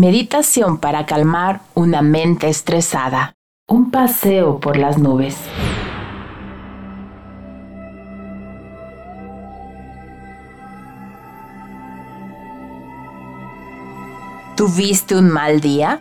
[0.00, 3.34] Meditación para calmar una mente estresada.
[3.68, 5.36] Un paseo por las nubes.
[14.56, 16.00] ¿Tuviste un mal día?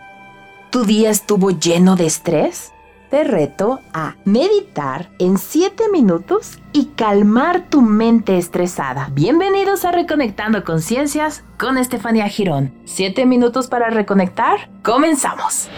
[0.69, 2.71] ¿Tu día estuvo lleno de estrés?
[3.09, 9.09] Te reto a meditar en 7 minutos y calmar tu mente estresada.
[9.13, 12.71] Bienvenidos a Reconectando Conciencias con Estefanía Girón.
[12.85, 14.69] 7 minutos para reconectar.
[14.83, 15.69] Comenzamos.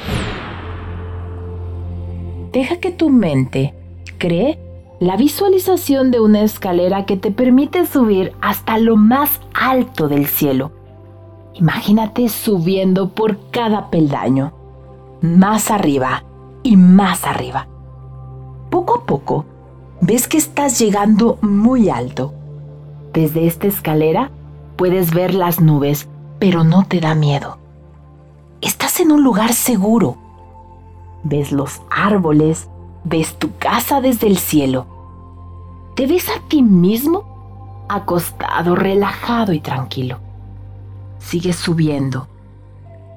[2.51, 3.73] Deja que tu mente
[4.17, 4.59] cree
[4.99, 10.73] la visualización de una escalera que te permite subir hasta lo más alto del cielo
[11.53, 14.53] Imagínate subiendo por cada peldaño,
[15.21, 16.23] más arriba
[16.63, 17.67] y más arriba.
[18.69, 19.45] Poco a poco,
[20.01, 22.33] ves que estás llegando muy alto.
[23.13, 24.31] Desde esta escalera
[24.75, 26.07] puedes ver las nubes,
[26.39, 27.57] pero no te da miedo.
[28.61, 30.17] Estás en un lugar seguro.
[31.23, 32.69] Ves los árboles,
[33.03, 34.85] ves tu casa desde el cielo.
[35.95, 40.19] Te ves a ti mismo acostado, relajado y tranquilo
[41.21, 42.27] sigue subiendo.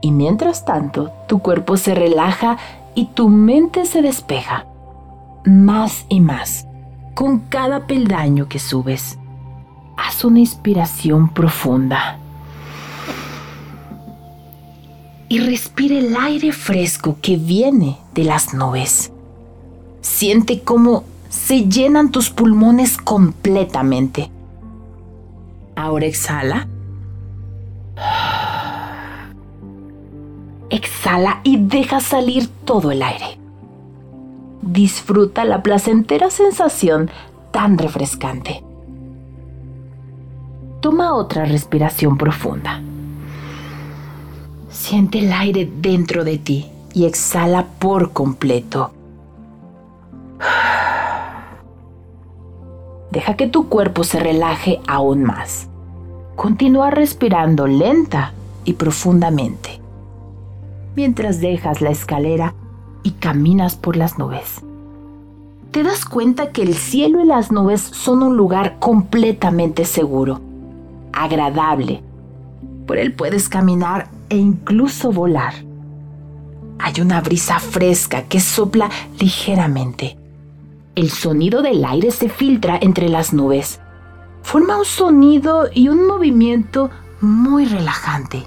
[0.01, 2.59] Y mientras tanto, tu cuerpo se relaja
[2.95, 4.67] y tu mente se despeja.
[5.45, 6.67] Más y más,
[7.15, 9.19] con cada peldaño que subes.
[9.97, 12.19] Haz una inspiración profunda.
[15.29, 19.11] Y respire el aire fresco que viene de las nubes.
[20.01, 24.31] Siente cómo se llenan tus pulmones completamente.
[25.75, 26.69] Ahora exhala
[30.75, 33.39] Exhala y deja salir todo el aire.
[34.61, 37.13] Disfruta la placentera sensación
[37.53, 38.65] tan refrescante.
[40.81, 42.83] Toma otra respiración profunda.
[44.69, 48.91] Siente el aire dentro de ti y exhala por completo.
[53.13, 55.69] Deja que tu cuerpo se relaje aún más.
[56.35, 58.33] Continúa respirando lenta
[58.65, 59.84] y profundamente
[60.97, 62.55] mientras dejas la escalera
[63.03, 64.63] y caminas por las nubes.
[65.71, 70.41] Te das cuenta que el cielo y las nubes son un lugar completamente seguro,
[71.13, 72.03] agradable.
[72.87, 75.55] Por él puedes caminar e incluso volar.
[76.79, 80.17] Hay una brisa fresca que sopla ligeramente.
[80.95, 83.81] El sonido del aire se filtra entre las nubes.
[84.43, 86.91] Forma un sonido y un movimiento
[87.21, 88.45] muy relajante.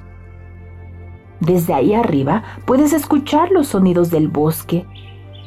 [1.39, 4.85] Desde ahí arriba puedes escuchar los sonidos del bosque,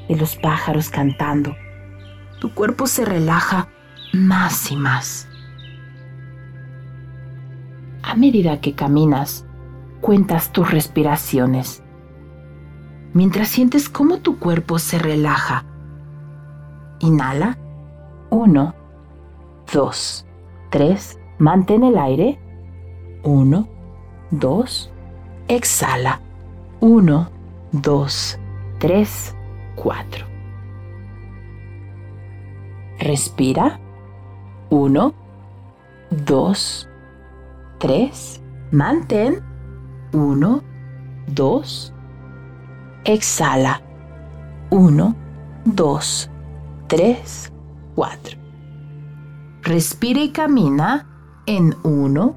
[0.09, 1.55] de los pájaros cantando.
[2.41, 3.69] Tu cuerpo se relaja
[4.13, 5.29] más y más.
[8.03, 9.47] A medida que caminas,
[10.01, 11.83] cuentas tus respiraciones.
[13.13, 15.65] Mientras sientes cómo tu cuerpo se relaja.
[17.01, 17.59] Inhala.
[18.31, 18.75] Uno,
[19.73, 20.27] dos,
[20.71, 21.19] tres.
[21.39, 22.39] Mantén el aire.
[23.25, 23.69] Uno,
[24.31, 24.93] dos,
[25.51, 26.21] exhala.
[26.81, 27.29] 1,
[27.73, 28.39] 2,
[28.79, 29.37] 3,
[29.75, 30.27] 4.
[33.01, 33.81] Respira.
[34.71, 35.15] 1,
[36.11, 36.89] 2,
[37.79, 38.43] 3.
[38.71, 39.43] Mantén.
[40.13, 40.63] 1,
[41.27, 41.95] 2.
[43.05, 43.83] Exhala.
[44.71, 45.17] 1,
[45.65, 46.31] 2,
[46.87, 47.53] 3,
[47.97, 48.39] 4.
[49.63, 51.07] Respira y camina
[51.47, 52.35] en 1,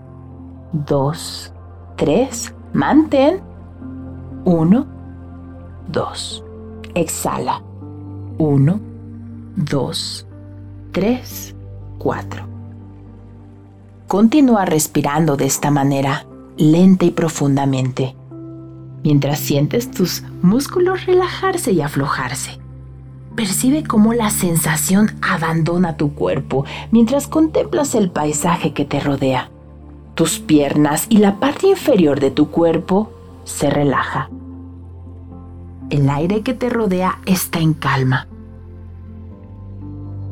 [0.73, 1.53] 2,
[1.95, 3.39] 3, Mantén.
[4.45, 4.87] Uno,
[5.87, 6.43] dos.
[6.95, 7.61] Exhala.
[8.39, 8.79] Uno,
[9.55, 10.25] dos,
[10.91, 11.55] tres,
[11.99, 12.45] cuatro.
[14.07, 16.25] Continúa respirando de esta manera,
[16.57, 18.15] lenta y profundamente,
[19.03, 22.59] mientras sientes tus músculos relajarse y aflojarse.
[23.35, 29.52] Percibe cómo la sensación abandona tu cuerpo mientras contemplas el paisaje que te rodea.
[30.15, 33.11] Tus piernas y la parte inferior de tu cuerpo
[33.45, 34.29] se relaja.
[35.89, 38.27] El aire que te rodea está en calma.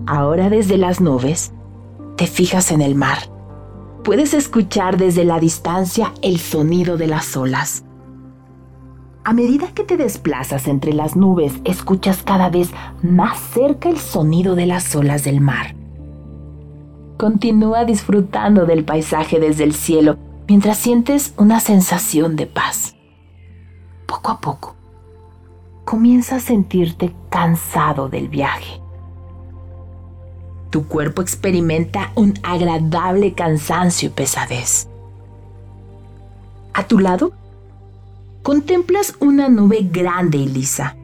[0.06, 1.52] Ahora desde las nubes
[2.16, 3.18] te fijas en el mar.
[4.04, 7.84] Puedes escuchar desde la distancia el sonido de las olas.
[9.24, 12.70] A medida que te desplazas entre las nubes, escuchas cada vez
[13.02, 15.76] más cerca el sonido de las olas del mar.
[17.22, 22.96] Continúa disfrutando del paisaje desde el cielo mientras sientes una sensación de paz.
[24.08, 24.76] Poco a poco,
[25.86, 28.82] comienza a sentirte cansado del viaje.
[30.72, 34.90] Tu cuerpo experimenta un agradable cansancio y pesadez.
[36.74, 37.34] A tu lado,
[38.42, 40.96] contemplas una nube grande y lisa,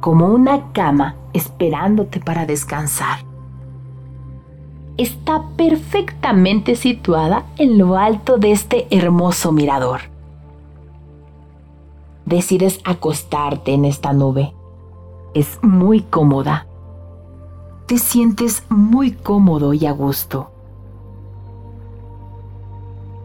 [0.00, 3.29] como una cama esperándote para descansar.
[5.00, 10.02] Está perfectamente situada en lo alto de este hermoso mirador.
[12.26, 14.52] Decides acostarte en esta nube.
[15.32, 16.66] Es muy cómoda.
[17.86, 20.50] Te sientes muy cómodo y a gusto.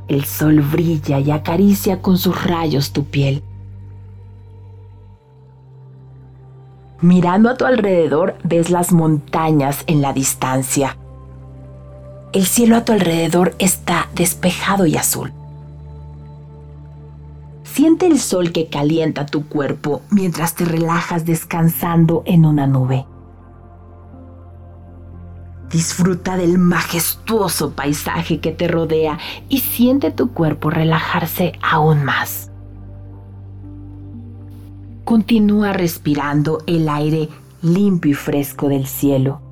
[0.07, 3.44] El sol brilla y acaricia con sus rayos tu piel.
[7.01, 10.95] Mirando a tu alrededor ves las montañas en la distancia.
[12.35, 15.31] El cielo a tu alrededor está despejado y azul.
[17.63, 23.05] Siente el sol que calienta tu cuerpo mientras te relajas descansando en una nube.
[25.71, 29.17] Disfruta del majestuoso paisaje que te rodea
[29.47, 32.51] y siente tu cuerpo relajarse aún más.
[35.05, 37.29] Continúa respirando el aire
[37.61, 39.44] limpio y fresco del cielo.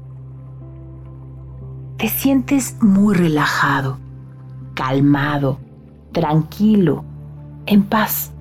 [2.04, 3.98] Te sientes muy relajado,
[4.74, 5.58] calmado,
[6.12, 7.06] tranquilo,
[7.66, 8.34] en paz.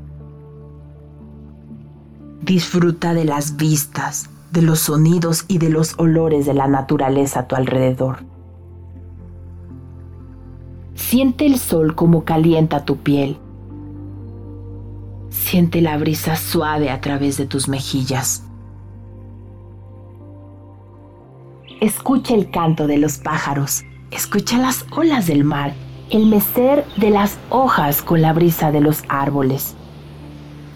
[2.41, 7.47] Disfruta de las vistas, de los sonidos y de los olores de la naturaleza a
[7.47, 8.25] tu alrededor.
[10.97, 13.39] Siente el sol como calienta tu piel.
[15.31, 18.43] Siente la brisa suave a través de tus mejillas.
[21.81, 23.85] Escucha el canto de los pájaros.
[24.11, 25.75] Escucha las olas del mar,
[26.11, 29.75] el mecer de las hojas con la brisa de los árboles.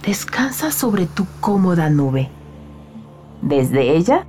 [0.05, 2.31] Descansa sobre tu cómoda nube
[3.43, 4.27] desde ella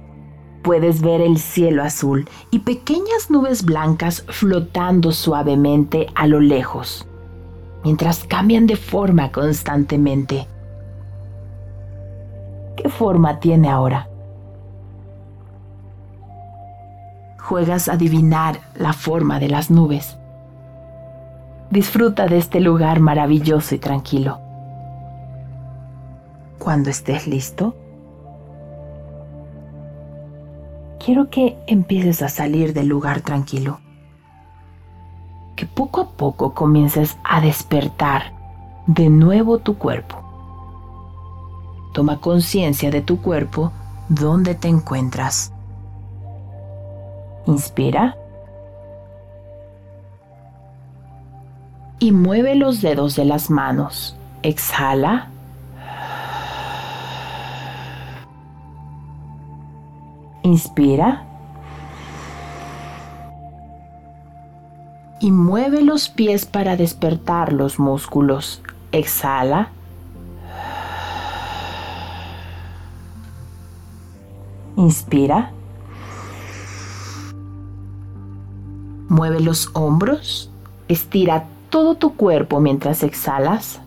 [0.63, 7.07] puedes ver el cielo azul y pequeñas nubes blancas flotando suavemente a lo lejos,
[7.83, 10.47] mientras cambian de forma constantemente.
[12.75, 14.09] ¿Qué forma tiene ahora?
[17.47, 20.17] Juegas a adivinar la forma de las nubes.
[21.71, 24.41] Disfruta de este lugar maravilloso y tranquilo.
[26.59, 27.73] Cuando estés listo,
[30.99, 33.79] quiero que empieces a salir del lugar tranquilo.
[35.55, 38.33] Que poco a poco comiences a despertar
[38.87, 40.17] de nuevo tu cuerpo.
[41.93, 43.71] Toma conciencia de tu cuerpo,
[44.09, 45.53] donde te encuentras.
[47.47, 48.17] Inspira.
[51.99, 54.17] Y mueve los dedos de las manos.
[54.43, 55.29] Exhala.
[60.43, 61.23] Inspira.
[65.21, 68.61] Y mueve los pies para despertar los músculos.
[68.91, 69.69] Exhala.
[74.75, 75.53] Inspira.
[79.17, 80.51] Mueve los hombros.
[80.87, 83.81] Estira todo tu cuerpo mientras exhalas.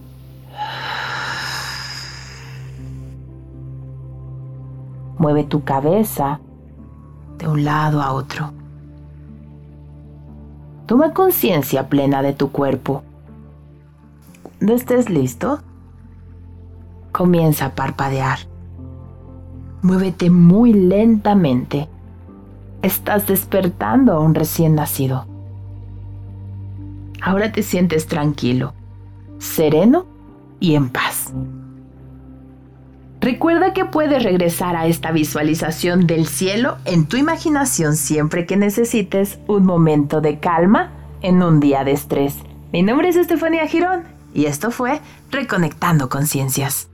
[5.19, 6.41] Mueve tu cabeza
[7.39, 8.51] de un lado a otro.
[10.87, 13.05] Toma conciencia plena de tu cuerpo.
[14.43, 15.61] Cuando estés listo,
[17.13, 18.41] comienza a parpadear.
[19.83, 21.89] Muévete muy lentamente.
[22.83, 25.27] Estás despertando a un recién nacido.
[27.23, 28.73] Ahora te sientes tranquilo,
[29.39, 30.07] sereno
[30.61, 31.33] y en paz.
[33.21, 39.39] Recuerda que puedes regresar a esta visualización del cielo en tu imaginación siempre que necesites
[39.47, 42.37] un momento de calma en un día de estrés.
[42.73, 46.90] Mi nombre es Estefanía Girón y esto fue Reconectando Conciencias.